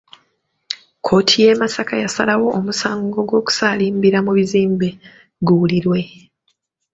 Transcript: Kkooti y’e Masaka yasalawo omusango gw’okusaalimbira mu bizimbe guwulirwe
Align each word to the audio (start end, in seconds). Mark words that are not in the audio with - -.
Kkooti 0.97 1.35
y’e 1.43 1.53
Masaka 1.61 1.93
yasalawo 2.03 2.47
omusango 2.59 3.17
gw’okusaalimbira 3.27 4.19
mu 4.25 4.31
bizimbe 4.37 4.87
guwulirwe 5.45 5.99